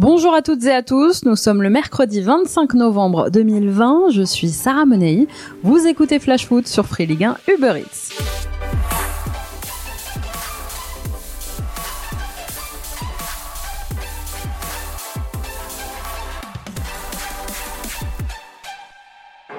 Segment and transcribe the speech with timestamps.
[0.00, 4.48] Bonjour à toutes et à tous, nous sommes le mercredi 25 novembre 2020, je suis
[4.48, 5.28] Sarah Menei,
[5.62, 8.12] vous écoutez Flash Foot sur Free Ligue 1 Uber Eats.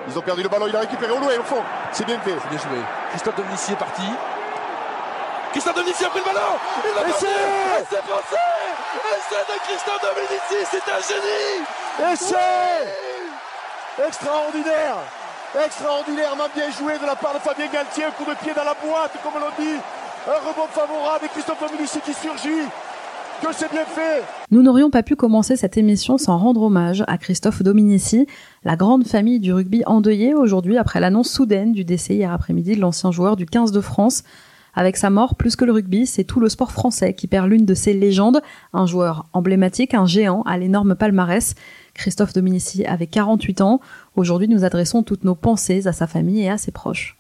[0.08, 1.62] Ils ont perdu le ballon, il a récupéré au loin, au fond.
[1.92, 2.36] C'est bien fait.
[2.42, 2.80] C'est bien joué.
[3.12, 4.04] Christophe Dominici est parti.
[5.52, 6.40] Christophe Dominici a pris le ballon
[6.84, 8.36] Il passer c'est- C'est français
[8.96, 11.66] Et c'est de Christophe Dominici C'est un génie
[12.16, 14.98] c'est extraordinaire
[15.66, 18.76] Extraordinairement bien joué de la part de Fabien Galtier, un coup de pied dans la
[18.76, 19.80] boîte, comme l'on dit.
[20.28, 22.68] Un rebond favorable et Christophe Dominici qui surgit.
[23.42, 27.18] Que c'est bien fait Nous n'aurions pas pu commencer cette émission sans rendre hommage à
[27.18, 28.28] Christophe Dominici,
[28.64, 32.82] la grande famille du rugby endeuillée aujourd'hui après l'annonce soudaine du décès hier après-midi de
[32.82, 34.24] l'ancien joueur du 15 de France.
[34.76, 37.66] Avec sa mort, plus que le rugby, c'est tout le sport français qui perd l'une
[37.66, 38.42] de ses légendes,
[38.74, 41.56] un joueur emblématique, un géant à l'énorme palmarès.
[41.94, 43.80] Christophe Dominici avait 48 ans.
[44.16, 47.18] Aujourd'hui, nous adressons toutes nos pensées à sa famille et à ses proches.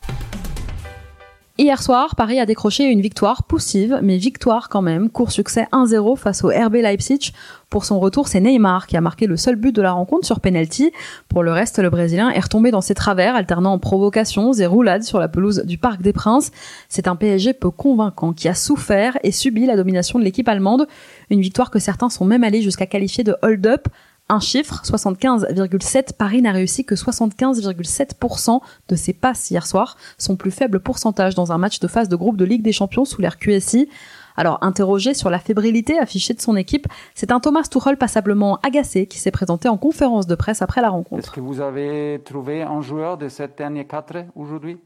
[1.58, 5.10] Hier soir, Paris a décroché une victoire poussive, mais victoire quand même.
[5.10, 7.32] Court succès 1-0 face au RB Leipzig.
[7.70, 10.42] Pour son retour, c'est Neymar qui a marqué le seul but de la rencontre sur
[10.42, 10.92] penalty.
[11.30, 15.18] Pour le reste, le Brésilien est retombé dans ses travers, alternant provocations et roulades sur
[15.18, 16.52] la pelouse du Parc des Princes.
[16.90, 20.88] C'est un PSG peu convaincant qui a souffert et subi la domination de l'équipe allemande.
[21.30, 23.88] Une victoire que certains sont même allés jusqu'à qualifier de hold-up.
[24.28, 30.50] Un chiffre, 75,7, Paris n'a réussi que 75,7% de ses passes hier soir, son plus
[30.50, 33.38] faible pourcentage dans un match de phase de groupe de Ligue des Champions sous l'ère
[33.38, 33.88] QSI.
[34.36, 39.06] Alors, interrogé sur la fébrilité affichée de son équipe, c'est un Thomas Tuchel passablement agacé
[39.06, 41.32] qui s'est présenté en conférence de presse après la Est-ce rencontre.
[41.32, 44.80] que vous avez trouvé un joueur de cette dernière quatre aujourd'hui?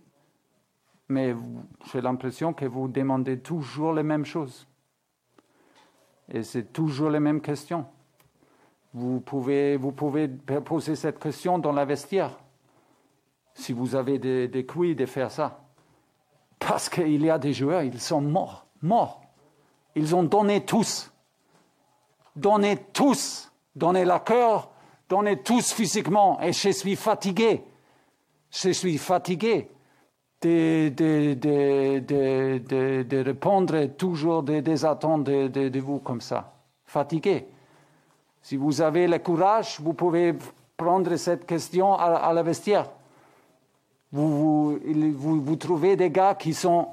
[1.08, 1.34] Mais
[1.92, 4.68] j'ai l'impression que vous demandez toujours les mêmes choses.
[6.32, 7.86] Et c'est toujours les mêmes questions.
[8.94, 12.40] Vous pouvez, vous pouvez poser cette question dans la vestiaire,
[13.54, 15.62] si vous avez des, couilles de faire ça.
[16.58, 19.22] Parce qu'il y a des joueurs, ils sont morts, morts.
[19.96, 21.12] Ils ont donné tous.
[22.36, 23.52] Donné tous.
[23.76, 24.72] Donné la cœur,
[25.08, 26.42] donné tous physiquement.
[26.42, 27.64] Et je suis fatigué.
[28.50, 29.70] Je suis fatigué
[30.42, 36.54] de, de, de, de, répondre toujours des, attentes de vous comme ça.
[36.86, 37.46] Fatigué.
[38.42, 40.36] Si vous avez le courage, vous pouvez
[40.78, 42.90] prendre cette question à, la vestiaire.
[44.12, 46.88] Vous trouvez des gars qui sont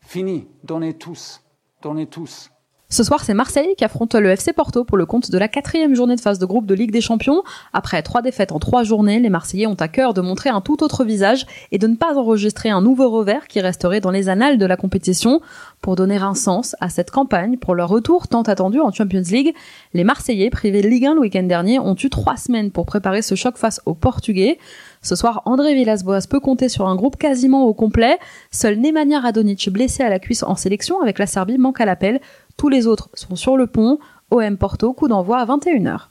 [0.00, 0.46] finis.
[0.62, 1.42] Donnez tous.
[1.80, 2.51] Donnez tous.
[2.92, 5.94] Ce soir, c'est Marseille qui affronte le FC Porto pour le compte de la quatrième
[5.94, 7.42] journée de phase de groupe de Ligue des Champions.
[7.72, 10.84] Après trois défaites en trois journées, les Marseillais ont à cœur de montrer un tout
[10.84, 14.58] autre visage et de ne pas enregistrer un nouveau revers qui resterait dans les annales
[14.58, 15.40] de la compétition.
[15.80, 19.54] Pour donner un sens à cette campagne, pour leur retour tant attendu en Champions League,
[19.94, 23.22] les Marseillais, privés de Ligue 1 le week-end dernier, ont eu trois semaines pour préparer
[23.22, 24.58] ce choc face aux Portugais.
[25.00, 28.18] Ce soir, André Villas-Boas peut compter sur un groupe quasiment au complet.
[28.50, 32.20] Seul Nemanja Radonic, blessé à la cuisse en sélection avec la Serbie, manque à l'appel.
[32.56, 33.98] Tous les autres sont sur le pont.
[34.30, 36.08] OM Porto, coup d'envoi à 21h.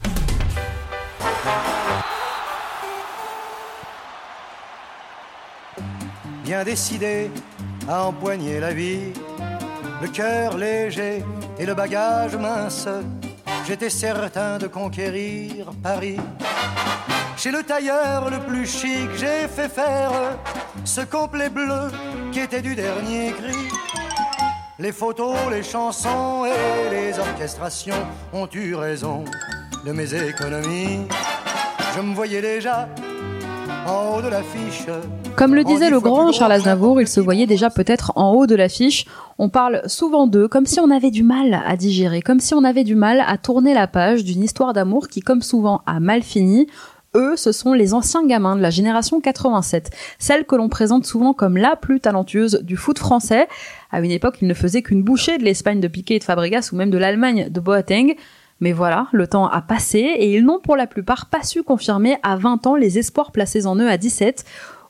[6.51, 7.31] bien décidé
[7.87, 9.13] à empoigner la vie,
[10.01, 11.23] le cœur léger
[11.57, 12.89] et le bagage mince,
[13.65, 16.17] j'étais certain de conquérir Paris.
[17.37, 20.11] Chez le tailleur le plus chic, j'ai fait faire
[20.83, 21.89] ce complet bleu
[22.33, 23.55] qui était du dernier cri.
[24.81, 27.93] Les photos, les chansons et les orchestrations
[28.33, 29.23] ont eu raison
[29.85, 31.01] de mes économies.
[31.95, 32.89] Je me voyais déjà
[33.87, 34.87] en haut de l'affiche.
[35.35, 38.55] Comme le disait le grand Charles Aznavour, il se voyait déjà peut-être en haut de
[38.55, 39.05] l'affiche.
[39.37, 42.63] On parle souvent d'eux comme si on avait du mal à digérer, comme si on
[42.63, 46.23] avait du mal à tourner la page d'une histoire d'amour qui, comme souvent, a mal
[46.23, 46.65] fini.
[47.13, 51.33] Eux, ce sont les anciens gamins de la génération 87, celle que l'on présente souvent
[51.33, 53.49] comme la plus talentueuse du foot français.
[53.91, 56.69] À une époque, ils ne faisaient qu'une bouchée de l'Espagne de Piqué et de Fabregas
[56.71, 58.15] ou même de l'Allemagne de Boateng.
[58.61, 62.15] Mais voilà, le temps a passé et ils n'ont pour la plupart pas su confirmer
[62.23, 64.45] à 20 ans les espoirs placés en eux à 17.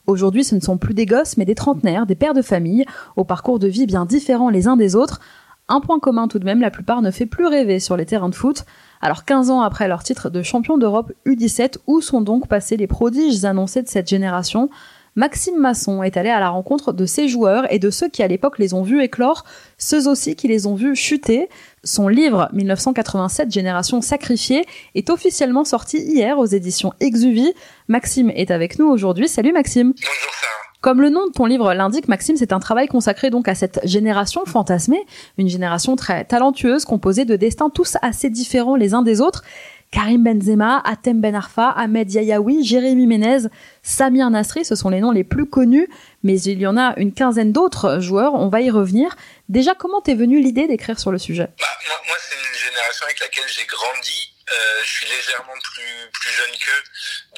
[0.06, 2.84] Aujourd'hui, ce ne sont plus des gosses, mais des trentenaires, des pères de famille,
[3.16, 5.20] au parcours de vie bien différents les uns des autres.
[5.68, 8.28] Un point commun tout de même, la plupart ne fait plus rêver sur les terrains
[8.28, 8.64] de foot.
[9.00, 12.86] Alors 15 ans après leur titre de champion d'Europe U17, où sont donc passés les
[12.86, 14.68] prodiges annoncés de cette génération?
[15.14, 18.28] Maxime Masson est allé à la rencontre de ces joueurs et de ceux qui à
[18.28, 19.44] l'époque les ont vus éclore,
[19.76, 21.50] ceux aussi qui les ont vus chuter.
[21.84, 24.64] Son livre 1987 Génération sacrifiée
[24.94, 27.52] est officiellement sorti hier aux éditions Exuvie.
[27.88, 29.28] Maxime est avec nous aujourd'hui.
[29.28, 29.92] Salut Maxime.
[29.92, 30.71] Bonjour.
[30.82, 33.78] Comme le nom de ton livre l'indique, Maxime, c'est un travail consacré donc à cette
[33.84, 35.06] génération fantasmée,
[35.38, 39.44] une génération très talentueuse, composée de destins tous assez différents les uns des autres.
[39.92, 43.46] Karim Benzema, Atem Ben Arfa, Ahmed Yayaoui, Jérémy Ménez,
[43.84, 45.88] Samir Nasri, ce sont les noms les plus connus,
[46.24, 49.14] mais il y en a une quinzaine d'autres joueurs, on va y revenir.
[49.48, 51.46] Déjà, comment t'es venue l'idée d'écrire sur le sujet?
[51.60, 51.66] Bah,
[52.08, 54.32] Moi, c'est une génération avec laquelle j'ai grandi.
[54.50, 56.82] Euh, je suis légèrement plus, plus jeune qu'eux,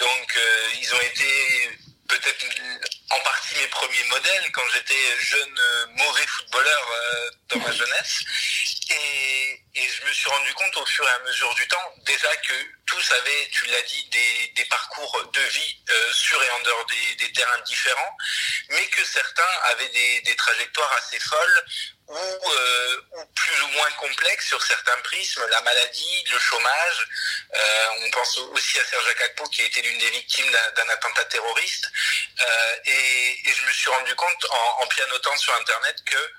[0.01, 2.47] donc euh, ils ont été peut-être
[3.11, 8.21] en partie mes premiers modèles quand j'étais jeune euh, mauvais footballeur euh, dans ma jeunesse.
[8.91, 12.53] Et, je me suis rendu compte au fur et à mesure du temps, déjà que
[12.87, 14.09] tous avaient, tu l'as dit,
[14.55, 16.87] des, parcours de vie euh, sur et en dehors
[17.19, 18.17] des, terrains différents,
[18.71, 21.65] mais que certains avaient des, trajectoires assez folles
[22.09, 22.51] ou
[23.85, 27.09] moins complexes sur certains prismes, la maladie, le chômage.
[27.55, 31.25] Euh, on pense aussi à Serge Akakpo qui a été l'une des victimes d'un attentat
[31.27, 31.91] terroriste.
[32.41, 36.33] Euh, et, je me suis rendu compte en, pianotant sur Internet que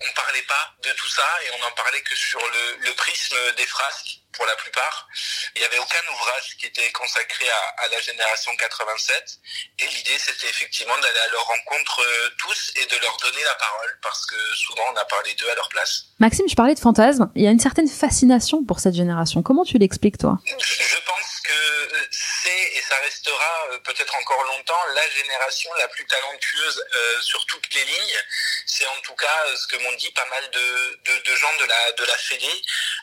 [0.00, 3.66] on parlait pas de tout ça et on n'en parlait que sur le, prisme des
[3.66, 5.08] frasques pour la plupart.
[5.54, 9.38] Il n'y avait aucun ouvrage qui était consacré à, à la génération 87
[9.80, 13.54] et l'idée c'était effectivement d'aller à leur rencontre euh, tous et de leur donner la
[13.54, 16.04] parole parce que souvent on a parlé d'eux à leur place.
[16.18, 17.30] Maxime, je parlais de fantasme.
[17.34, 19.42] Il y a une certaine fascination pour cette génération.
[19.42, 20.38] Comment tu l'expliques toi?
[20.46, 26.06] Je pense que c'est et ça restera euh, peut-être encore longtemps la génération la plus
[26.06, 28.20] talentueuse euh, sur toutes les lignes.
[28.66, 31.64] C'est en tout cas ce que m'ont dit pas mal de, de, de, gens de
[31.64, 32.50] la, de la Fédé.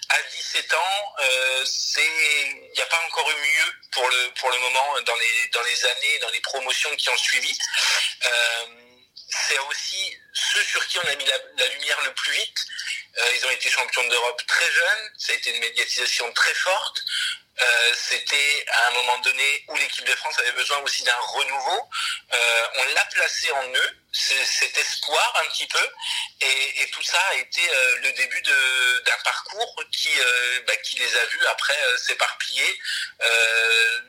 [0.10, 1.66] À 17 ans, euh,
[1.98, 5.62] il n'y a pas encore eu mieux pour le, pour le moment dans les, dans
[5.64, 7.58] les années, dans les promotions qui ont suivi.
[8.26, 8.66] Euh,
[9.30, 12.66] c'est aussi ceux sur qui on a mis la, lumière le plus vite.
[13.18, 17.04] Euh, ils ont été champions d'Europe très jeunes, ça a été une médiatisation très forte.
[17.96, 21.90] C'était à un moment donné où l'équipe de France avait besoin aussi d'un renouveau.
[22.76, 25.90] On l'a placé en eux, cet espoir un petit peu,
[26.42, 27.62] et, tout ça a été
[28.02, 28.52] le début d'un
[29.44, 32.64] parcours qui, euh, bah, qui les a vus après euh, s'éparpiller,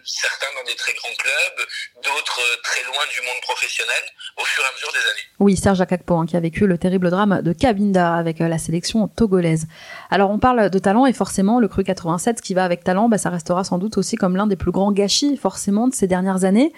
[0.05, 1.67] certains dans des très grands clubs,
[2.05, 4.03] d'autres très loin du monde professionnel,
[4.37, 5.29] au fur et à mesure des années.
[5.39, 9.09] Oui, Serge Akakpo, hein, qui a vécu le terrible drame de Cabinda avec la sélection
[9.09, 9.67] togolaise.
[10.11, 13.19] Alors on parle de talent et forcément le cru 87 qui va avec talent, bah,
[13.19, 16.45] ça restera sans doute aussi comme l'un des plus grands gâchis forcément de ces dernières
[16.45, 16.73] années.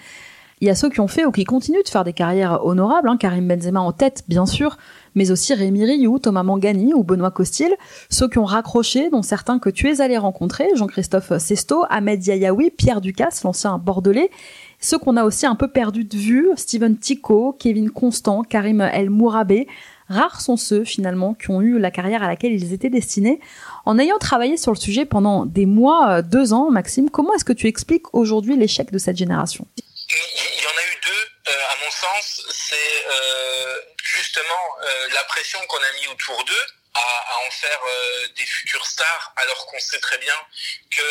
[0.59, 3.09] Il y a ceux qui ont fait ou qui continuent de faire des carrières honorables,
[3.09, 4.77] hein, Karim Benzema en tête bien sûr,
[5.17, 7.73] mais aussi Rémi Rioux, Thomas Mangani ou Benoît Costil,
[8.07, 12.69] ceux qui ont raccroché, dont certains que tu es allé rencontrer, Jean-Christophe Sesto, Ahmed Yayaoui,
[12.69, 14.29] Pierre Ducasse, l'ancien bordelais,
[14.79, 19.09] ceux qu'on a aussi un peu perdu de vue, Steven Tico, Kevin Constant, Karim El
[19.09, 19.67] Mourabé,
[20.07, 23.39] Rares sont ceux, finalement, qui ont eu la carrière à laquelle ils étaient destinés.
[23.85, 27.53] En ayant travaillé sur le sujet pendant des mois, deux ans, Maxime, comment est-ce que
[27.53, 29.65] tu expliques aujourd'hui l'échec de cette génération?
[29.79, 32.45] Il y en a eu deux, euh, à mon sens.
[32.51, 33.86] C'est euh,
[34.37, 38.85] justement euh, la pression qu'on a mis autour d'eux à, en faire euh, des futures
[38.85, 40.35] stars, alors qu'on sait très bien
[40.91, 41.01] que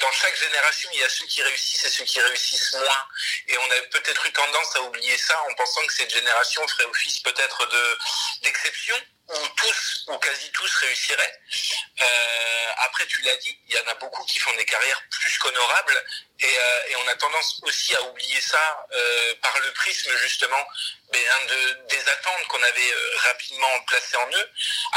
[0.00, 3.06] dans chaque génération, il y a ceux qui réussissent et ceux qui réussissent moins.
[3.48, 6.84] Et on a peut-être eu tendance à oublier ça en pensant que cette génération ferait
[6.84, 7.98] office peut-être de
[8.42, 8.96] d'exception
[9.28, 11.40] où tous ou quasi tous réussiraient.
[12.02, 15.38] Euh, après, tu l'as dit, il y en a beaucoup qui font des carrières plus
[15.38, 16.04] qu'honorables
[16.40, 20.64] et, euh, on a tendance aussi à oublier ça euh, par le prisme justement
[21.12, 22.94] de, des attentes qu'on avait
[23.24, 24.50] rapidement placées en eux.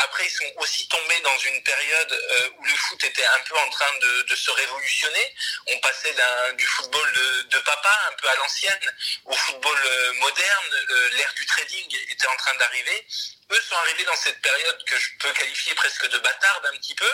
[0.04, 2.20] Après, ils sont aussi tombés dans une période
[2.58, 3.98] où le foot était un peu en train
[4.28, 5.36] de, se révolutionner.
[5.68, 6.16] On passait
[6.58, 7.14] du football
[7.50, 8.96] de, papa, un peu à l'ancienne,
[9.26, 9.80] au football
[10.20, 10.86] moderne.
[11.14, 13.08] L'ère du trading était en train d'arriver
[13.54, 16.93] eux sont arrivés dans cette période que je peux qualifier presque de bâtarde un petit
[16.96, 17.12] peu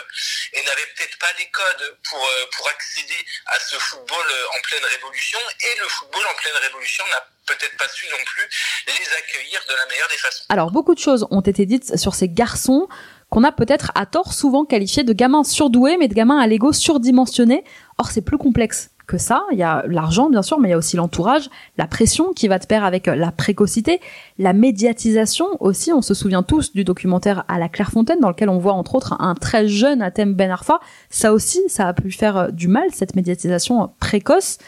[0.52, 5.38] et n'avaient peut-être pas les codes pour, pour accéder à ce football en pleine révolution
[5.60, 8.48] et le football en pleine révolution n'a peut-être pas su non plus
[8.86, 10.44] les accueillir de la meilleure des façons.
[10.48, 12.88] Alors beaucoup de choses ont été dites sur ces garçons
[13.30, 16.72] qu'on a peut-être à tort souvent qualifiés de gamins surdoués mais de gamins à l'ego
[16.72, 17.64] surdimensionné.
[17.98, 19.42] Or c'est plus complexe que ça.
[19.50, 22.46] Il y a l'argent, bien sûr, mais il y a aussi l'entourage, la pression qui
[22.46, 24.00] va de pair avec la précocité,
[24.38, 25.92] la médiatisation aussi.
[25.92, 29.16] On se souvient tous du documentaire à la Clairefontaine dans lequel on voit entre autres
[29.18, 30.78] un très jeune Atem Ben Arfa.
[31.10, 34.58] Ça aussi, ça a pu faire du mal, cette médiatisation précoce.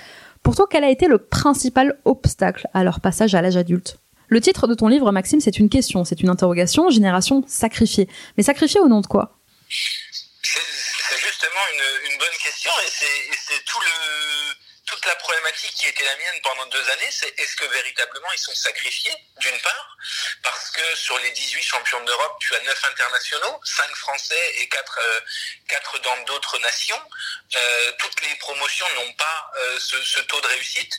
[0.42, 3.98] Pour toi, quel a été le principal obstacle à leur passage à l'âge adulte?
[4.26, 8.08] Le titre de ton livre, Maxime, c'est une question, c'est une interrogation, génération sacrifiée.
[8.36, 9.36] Mais sacrifiée au nom de quoi?
[11.72, 14.54] Une, une, bonne question et c'est tout le
[14.86, 18.38] toute la problématique qui était la mienne pendant deux années, c'est est-ce que véritablement ils
[18.38, 19.96] sont sacrifiés, d'une part,
[20.42, 24.98] parce que sur les 18 champions d'Europe, tu as 9 internationaux, 5 français et 4,
[25.02, 25.20] euh,
[25.68, 27.00] 4 dans d'autres nations.
[27.56, 30.98] Euh, toutes les promotions n'ont pas euh, ce, ce, taux de réussite.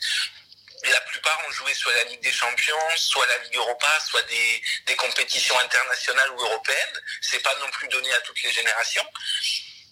[0.84, 4.62] la plupart ont joué soit la Ligue des Champions, soit la Ligue Europa, soit des,
[4.86, 7.02] des compétitions internationales ou européennes.
[7.22, 9.08] C'est pas non plus donné à toutes les générations.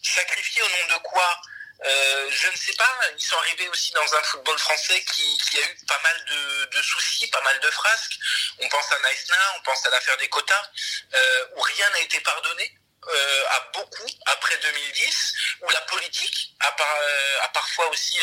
[0.02, 1.42] Sacrifié au nom de quoi
[1.84, 5.58] euh, je ne sais pas, ils sont arrivés aussi dans un football français qui, qui
[5.58, 6.26] a eu pas mal
[6.72, 8.20] de, soucis, pas mal de frasques.
[8.60, 10.70] On pense à Naïsna, on pense à l'affaire des quotas,
[11.14, 12.78] euh, où rien n'a été pardonné.
[13.08, 16.96] Euh, à beaucoup après 2010, où la politique a, par,
[17.42, 18.20] a parfois aussi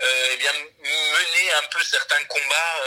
[0.00, 2.80] eh bien, mené un peu certains combats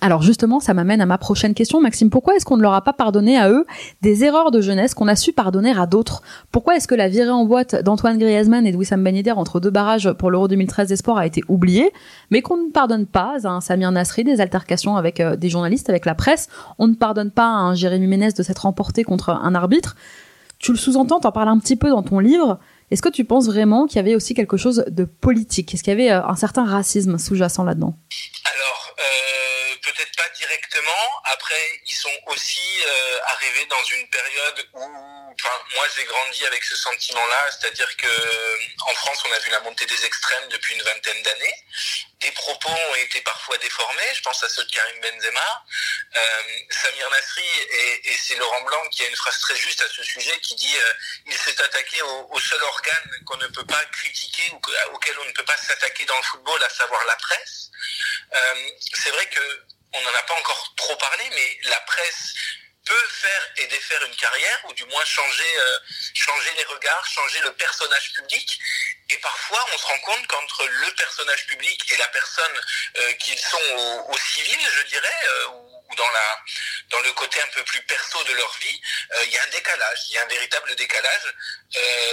[0.00, 2.10] alors justement, ça m'amène à ma prochaine question, Maxime.
[2.10, 3.66] Pourquoi est-ce qu'on ne leur a pas pardonné à eux
[4.02, 6.22] des erreurs de jeunesse qu'on a su pardonner à d'autres?
[6.52, 9.70] Pourquoi est-ce que la virée en boîte d'Antoine Griezmann et de Wissam Ben entre deux
[9.70, 11.92] barrages pour l'Euro 2013 des sports a été oubliée,
[12.30, 15.90] mais qu'on ne pardonne pas à un Samir Nasri des altercations avec euh, des journalistes,
[15.90, 16.48] avec la presse?
[16.78, 19.96] On ne pardonne pas à un Jérémy Ménez de s'être remporté contre un arbitre?
[20.60, 22.58] Tu le sous-entends, t'en parles un petit peu dans ton livre.
[22.90, 25.74] Est-ce que tu penses vraiment qu'il y avait aussi quelque chose de politique?
[25.74, 27.94] Est-ce qu'il y avait euh, un certain racisme sous-jacent là-dedans?
[28.44, 29.29] Alors, euh,
[30.16, 31.22] pas directement.
[31.24, 36.64] Après, ils sont aussi euh, arrivés dans une période où, enfin, moi j'ai grandi avec
[36.64, 38.06] ce sentiment-là, c'est-à-dire que
[38.86, 41.54] en France, on a vu la montée des extrêmes depuis une vingtaine d'années.
[42.20, 44.12] Des propos ont été parfois déformés.
[44.14, 45.64] Je pense à ceux de Karim Benzema,
[46.16, 47.48] euh, Samir Nasri,
[48.04, 50.76] et, c'est Laurent Blanc qui a une phrase très juste à ce sujet qui dit
[50.76, 50.92] euh,
[51.26, 55.24] il s'est attaqué au, seul organe qu'on ne peut pas critiquer ou que, auquel on
[55.24, 57.70] ne peut pas s'attaquer dans le football, à savoir la presse.
[58.34, 62.34] Euh, c'est vrai que on n'en a pas encore trop parlé, mais la presse
[62.84, 65.78] peut faire et défaire une carrière, ou du moins changer, euh,
[66.14, 68.58] changer les regards, changer le personnage public.
[69.10, 72.56] Et parfois, on se rend compte qu'entre le personnage public et la personne
[73.00, 76.38] euh, qu'ils sont au, civil, je dirais, euh, ou dans, la,
[76.90, 78.80] dans le côté un peu plus perso de leur vie,
[79.26, 81.34] il y a un décalage, il y a un véritable décalage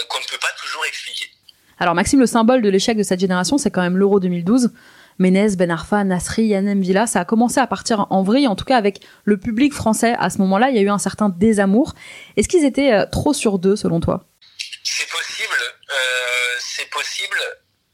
[0.10, 1.32] qu'on ne peut pas toujours expliquer.
[1.80, 4.72] Alors Maxime, le symbole de l'échec de cette génération, c'est quand même l'Euro 2012.
[5.20, 8.66] Ménez, Ben Arfa, Nasri, Yannem Villa, ça a commencé à partir en vrille, en tout
[8.66, 10.16] cas avec le public français.
[10.20, 11.96] À ce moment-là, il y a eu un certain désamour.
[12.36, 14.26] Est-ce qu'ils étaient euh, trop sur deux, selon toi?
[14.84, 15.58] C'est possible,
[15.90, 17.40] euh, c'est possible,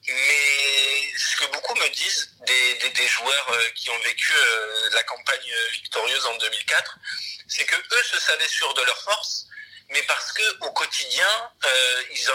[0.08, 4.34] mais ce que beaucoup me disent des, des, joueurs euh, qui ont vécu
[4.94, 7.00] la campagne victorieuse en 2004,
[7.48, 9.48] c'est que eux se savaient sûrs de leur force,
[9.94, 12.30] mais parce que au quotidien, euh, ils,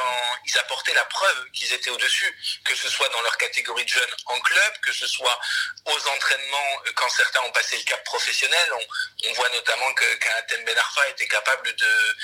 [0.46, 4.14] ils apportaient la preuve qu'ils étaient au-dessus, que ce soit dans leur catégorie de jeunes
[4.26, 5.38] en club, que ce soit
[5.86, 8.72] aux entraînements quand certains ont passé le cap professionnel.
[8.72, 12.16] On, voit notamment que qu'Atem Ben Arfa était capable de,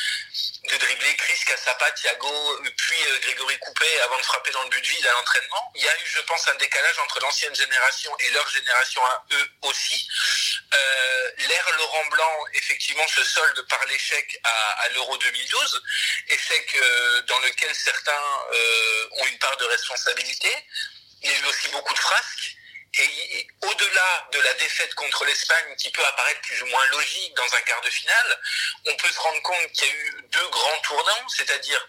[0.71, 4.85] de dribbler Chris Cassapa, Thiago, puis euh, Grégory Coupé avant de frapper dans le but
[4.85, 5.73] vide à l'entraînement.
[5.75, 9.27] Il y a eu, je pense, un décalage entre l'ancienne génération et leur génération à
[9.33, 10.09] eux aussi.
[10.75, 10.79] Euh,
[11.73, 15.83] Laurent Blanc, effectivement, se solde par l'échec à, l'Euro 2012,
[16.29, 18.13] échec euh, dans lequel certains
[18.53, 20.51] euh, ont une part de responsabilité.
[21.23, 22.57] Il y a eu aussi beaucoup de frasques.
[22.97, 27.55] Et au-delà de la défaite contre l'Espagne, qui peut apparaître plus ou moins logique dans
[27.55, 28.41] un quart de finale,
[28.87, 31.89] on peut se rendre compte qu'il y a eu deux grands tournants, c'est-à-dire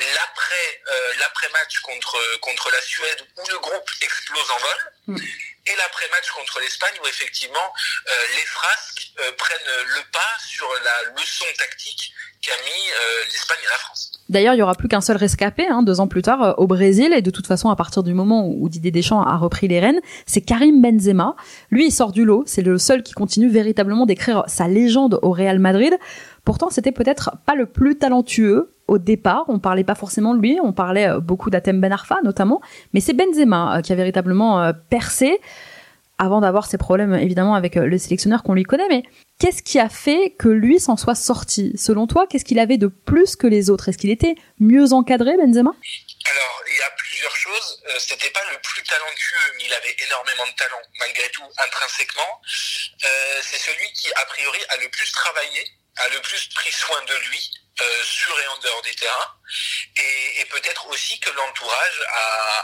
[0.00, 4.92] euh, l'après match contre la Suède où le groupe explose en vol.
[5.08, 5.26] Mmh
[5.66, 7.68] et l'après-match contre l'Espagne où effectivement
[8.06, 13.58] euh, les frasques euh, prennent le pas sur la leçon tactique qu'a mis euh, l'Espagne
[13.62, 14.12] et la France.
[14.28, 16.66] D'ailleurs, il y aura plus qu'un seul rescapé hein, deux ans plus tard euh, au
[16.66, 19.80] Brésil et de toute façon à partir du moment où Didier Deschamps a repris les
[19.80, 21.36] rênes, c'est Karim Benzema.
[21.70, 25.30] Lui, il sort du lot, c'est le seul qui continue véritablement d'écrire sa légende au
[25.30, 25.94] Real Madrid.
[26.44, 30.58] Pourtant, c'était peut-être pas le plus talentueux au départ, on parlait pas forcément de lui,
[30.62, 32.60] on parlait beaucoup d'Atem Ben Arfa notamment,
[32.92, 35.40] mais c'est Benzema qui a véritablement percé
[36.18, 39.02] avant d'avoir ses problèmes évidemment avec le sélectionneur qu'on lui connaît, mais
[39.40, 41.72] qu'est-ce qui a fait que lui s'en soit sorti?
[41.76, 43.88] Selon toi, qu'est-ce qu'il avait de plus que les autres?
[43.88, 45.72] Est-ce qu'il était mieux encadré, Benzema?
[46.30, 47.82] Alors, il y a plusieurs choses.
[47.88, 52.32] Euh, C'était pas le plus talentueux, mais il avait énormément de talent, malgré tout, intrinsèquement.
[52.40, 55.60] Euh, C'est celui qui, a priori, a le plus travaillé,
[55.96, 59.34] a le plus pris soin de lui, euh, sur et en dehors des terrains
[59.96, 62.06] et, peut-être aussi que l'entourage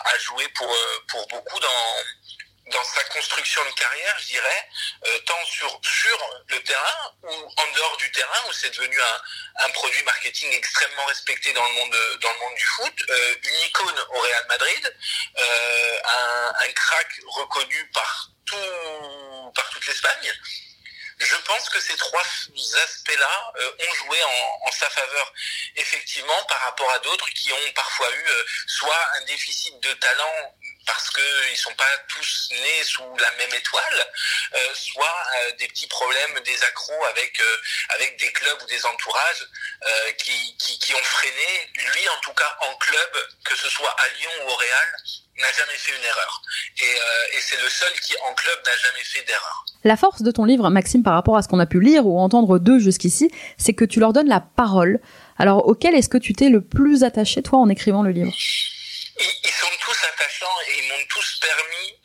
[0.04, 0.72] a, joué pour,
[1.08, 2.04] pour beaucoup dans,
[2.70, 4.68] dans sa construction de carrière, je dirais,
[5.06, 9.64] euh, tant sur, sur le terrain ou en dehors du terrain, où c'est devenu un,
[9.64, 13.60] un, produit marketing extrêmement respecté dans le monde, dans le monde du foot, euh, une
[13.66, 14.96] icône au Real Madrid,
[15.38, 20.32] euh, un, un, crack reconnu par, tout, par toute l'Espagne.
[21.20, 22.22] Je pense que ces trois
[22.84, 25.32] aspects-là euh, ont joué en, en, sa faveur,
[25.76, 28.28] effectivement, par rapport à d'autres qui ont parfois eu
[28.66, 30.54] soit un déficit de talent
[30.90, 34.06] parce qu'ils sont pas tous nés sous la même étoile,
[34.74, 35.26] soit
[35.58, 37.40] des petits problèmes, des accros avec
[37.90, 39.46] avec des clubs ou des entourages
[40.18, 41.70] qui, qui, ont freiné.
[41.76, 43.10] Lui, en tout cas, en club,
[43.44, 44.88] que ce soit à Lyon ou au Real,
[45.38, 46.42] n'a jamais fait une erreur.
[46.82, 49.64] Et c'est le seul qui, en club, n'a jamais fait d'erreur.
[49.84, 52.18] La force de ton livre, Maxime, par rapport à ce qu'on a pu lire ou
[52.18, 55.00] entendre d'eux jusqu'ici, c'est que tu leur donnes la parole.
[55.38, 58.32] Alors, auquel est-ce que tu t'es le plus attaché, toi, en écrivant le livre?
[59.20, 61.98] Ils, sont tous attachants et ils m'ont tous permis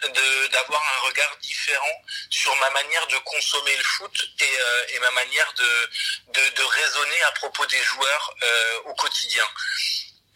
[0.51, 5.53] d'avoir un regard différent sur ma manière de consommer le foot et, euh, ma manière
[5.53, 9.47] de, de, raisonner à propos des joueurs euh, au quotidien.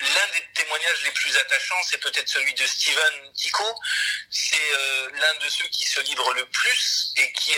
[0.02, 3.66] L'un des témoignages les plus attachants, c'est peut-être celui de Steven Tico.
[4.30, 7.56] C'est euh, l'un de ceux qui se livrent le plus et qui,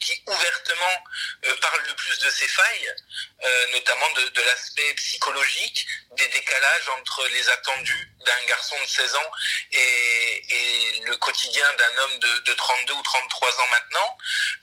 [0.00, 1.04] qui ouvertement
[1.46, 2.94] euh, parle le plus de ses failles,
[3.44, 9.30] euh, notamment de, l'aspect psychologique, des décalages entre les attendus d'un garçon de 16 ans
[9.72, 14.18] et, le quotidien d'un homme de, de, 32 ou 33 ans maintenant.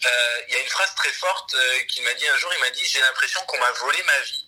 [0.05, 1.55] Euh, il y a une phrase très forte
[1.87, 4.45] qu'il m'a dit un jour, il m'a dit, j'ai l'impression qu'on m'a volé ma vie.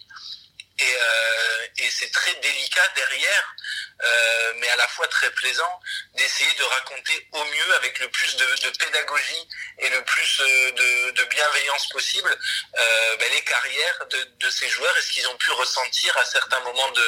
[1.79, 3.55] Et c'est très délicat derrière,
[3.97, 5.79] euh, mais à la fois très plaisant,
[6.15, 9.43] d'essayer de raconter au mieux, avec le plus de, pédagogie
[9.79, 14.93] et le plus euh, de, bienveillance possible, euh, ben les carrières de, de, ces joueurs
[14.97, 17.05] et ce qu'ils ont pu ressentir à certains moments de,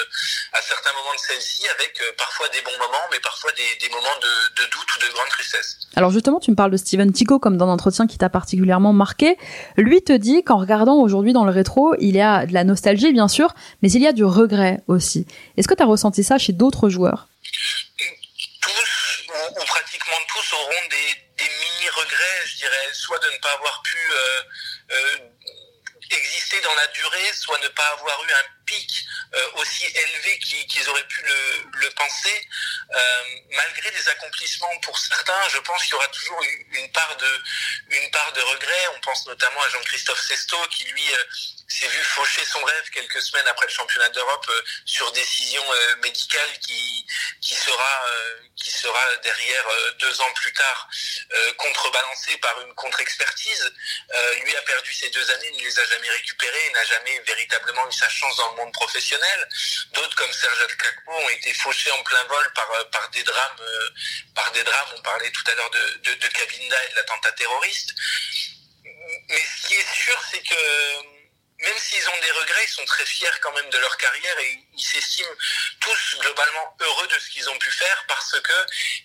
[0.53, 4.63] à certains moments de celle-ci, avec parfois des bons moments, mais parfois des, moments de,
[4.65, 5.77] doute ou de grande tristesse.
[5.95, 9.37] Alors justement, tu me parles de Steven Tico comme dans l'entretien qui t'a particulièrement marqué.
[9.77, 13.13] Lui te dit qu'en regardant aujourd'hui dans le rétro, il y a de la nostalgie
[13.13, 15.25] bien sûr, mais il y a du regret aussi.
[15.57, 17.27] Est-ce que tu as ressenti ça chez d'autres joueurs.
[18.61, 23.81] Tous, ou, pratiquement tous, auront des, des mini-regrets, je dirais, soit de ne pas avoir
[23.81, 24.41] pu euh,
[24.91, 25.17] euh,
[26.11, 28.58] exister dans la durée, soit ne pas avoir eu un
[29.33, 32.47] euh, aussi élevé qu'ils auraient pu le, penser.
[32.91, 37.41] Euh, malgré des accomplissements pour certains, je pense qu'il y aura toujours une part de
[37.89, 38.87] une part de regret.
[38.95, 41.23] On pense notamment à Jean-Christophe Sesto qui lui euh,
[41.67, 44.51] s'est vu faucher son rêve quelques semaines après le championnat d'Europe
[44.85, 45.63] sur décision
[46.01, 47.05] médicale qui
[47.41, 48.05] qui sera
[48.55, 49.65] qui sera derrière
[49.99, 50.89] deux ans plus tard
[51.57, 53.71] contrebalancée par une contre-expertise.
[54.43, 57.93] lui a perdu ses deux années, ne les a jamais récupérées, n'a jamais véritablement eu
[57.93, 59.47] sa chance dans le professionnel.
[59.93, 63.61] D'autres comme Serge Kakpo ont été fauchés en plein vol par par des drames
[64.35, 64.89] par des drames.
[64.97, 67.93] On parlait tout à l'heure de, de, de Cabinda et de l'attentat terroriste.
[69.29, 71.18] Mais ce qui est sûr, c'est que
[71.61, 74.59] même s'ils ont des regrets, ils sont très fiers quand même de leur carrière et
[74.77, 75.35] ils s'estiment
[75.81, 78.53] tous globalement heureux de ce qu'ils ont pu faire parce que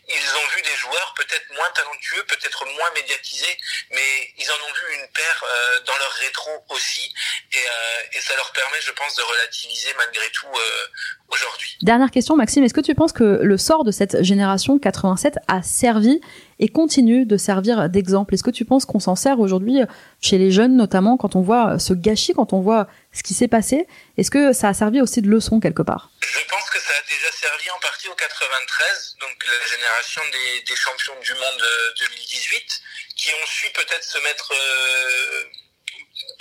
[0.09, 3.59] ils ont vu des joueurs peut-être moins talentueux, peut-être moins médiatisés,
[3.91, 7.13] mais ils en ont vu une paire euh, dans leur rétro aussi
[7.53, 10.87] et, euh, et, ça leur permet, je pense, de relativiser malgré tout euh,
[11.29, 11.77] aujourd'hui.
[11.83, 15.63] Dernière question, Maxime, est-ce que tu penses que le sort de cette génération 87 a
[15.63, 16.21] servi
[16.59, 18.35] et continue de servir d'exemple.
[18.35, 19.81] Est-ce que tu penses qu'on s'en sert aujourd'hui
[20.21, 23.49] chez les jeunes, notamment quand on voit ce gâchis, quand on voit ce qui s'est
[23.49, 23.87] passé?
[24.17, 26.11] Est-ce que ça a servi aussi de leçon quelque part?
[26.21, 30.77] Je pense que ça a déjà servi en partie au 93, donc la génération des,
[30.77, 31.65] champions du monde
[32.01, 32.83] 2018,
[33.17, 35.45] qui ont su peut-être se mettre euh,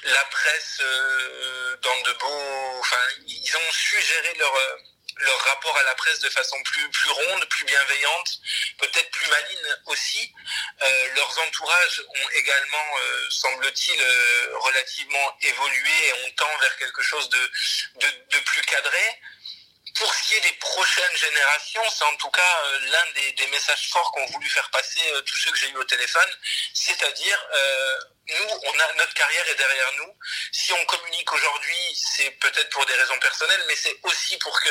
[0.05, 2.79] la presse euh, dans de beaux...
[2.79, 2.97] Enfin,
[3.27, 4.53] ils ont su gérer leur
[5.17, 8.39] leur rapport à la presse de façon plus plus ronde, plus bienveillante,
[8.79, 10.33] peut-être plus maligne aussi.
[10.81, 17.01] Euh, leurs entourages ont également, euh, semble-t-il, euh, relativement évolué et on tend vers quelque
[17.01, 17.51] chose de,
[17.95, 19.21] de, plus cadré.
[19.95, 23.89] Pour ce qui est des prochaines générations, c'est en tout cas l'un des, des, messages
[23.89, 26.29] forts qu'ont voulu faire passer tous ceux que j'ai eu au téléphone,
[26.73, 27.39] c'est-à-dire
[28.29, 30.13] nous, on a notre carrière est derrière nous.
[30.51, 34.69] Si on communique aujourd'hui, c'est peut-être pour des raisons personnelles, mais c'est aussi pour que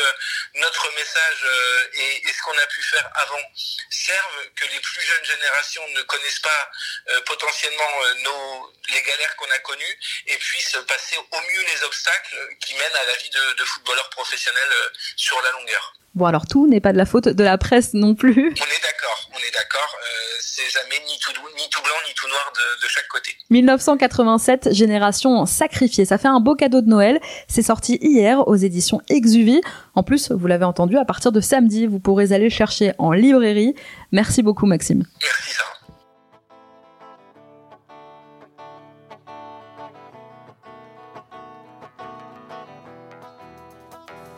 [0.55, 3.43] notre message euh, et, et, ce qu'on a pu faire avant
[3.91, 6.71] servent, que les plus jeunes générations ne connaissent pas
[7.11, 11.85] euh, potentiellement euh, nos les galères qu'on a connues et puissent passer au mieux les
[11.85, 14.69] obstacles qui mènent à la vie de, de footballeur professionnel
[15.17, 15.95] sur la longueur.
[16.15, 18.53] Bon alors tout n'est pas de la faute de la presse non plus.
[18.61, 19.97] On est d'accord, on est d'accord.
[19.97, 23.35] Euh, c'est jamais ni tout, ni tout blanc ni tout noir de, de, chaque côté.
[23.53, 26.05] 1987, génération sacrifiée.
[26.05, 27.21] Ça fait un beau cadeau de Noël.
[27.49, 29.61] C'est sorti hier aux éditions Exuvie.
[29.95, 33.12] En plus, vous l'avez entendu, à partir de samedi, vous pourrez aller le chercher en
[33.12, 33.75] librairie.
[34.11, 35.05] Merci beaucoup Maxime.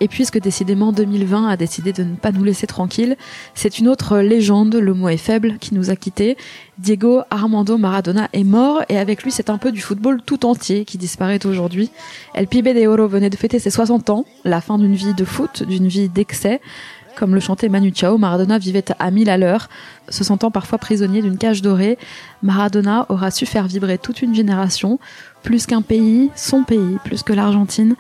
[0.04, 3.16] Et puisque décidément 2020 a décidé de ne pas nous laisser tranquilles,
[3.54, 6.36] c'est une autre légende, le mot est faible, qui nous a quittés.
[6.76, 10.84] Diego Armando Maradona est mort et avec lui c'est un peu du football tout entier
[10.84, 11.90] qui disparaît aujourd'hui.
[12.34, 15.24] El Pibe de Oro venait de fêter ses 60 ans, la fin d'une vie de
[15.24, 16.60] foot, d'une vie d'excès.
[17.16, 19.68] Comme le chantait Manu Chao, Maradona vivait à mille à l'heure,
[20.08, 21.96] se sentant parfois prisonnier d'une cage dorée.
[22.42, 24.98] Maradona aura su faire vibrer toute une génération.
[25.42, 27.94] Plus qu'un pays, son pays, plus que l'Argentine,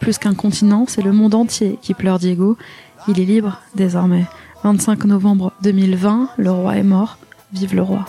[0.00, 2.56] plus qu'un continent, c'est le monde entier qui pleure Diego.
[3.06, 4.26] Il est libre désormais.
[4.64, 7.18] 25 novembre 2020, le roi est mort.
[7.52, 8.04] Vive le roi.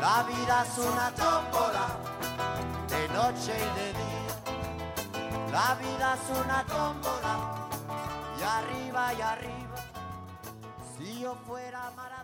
[0.00, 1.86] La vida es una tómbola
[2.88, 4.34] de noche y de día.
[5.52, 7.34] La vida es una tómbola
[8.38, 9.78] y arriba y arriba.
[10.96, 12.17] Si yo fuera Maradona.